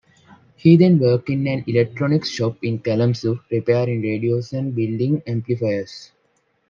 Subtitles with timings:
[0.55, 6.11] He then worked in an electronics shop in Kalamazoo, repairing radios and building amplifiers.